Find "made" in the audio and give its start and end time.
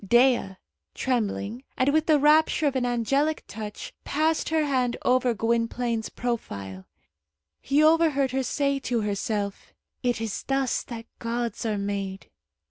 11.77-12.29